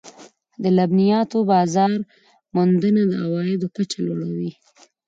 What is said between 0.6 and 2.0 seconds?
د لبنیاتو بازار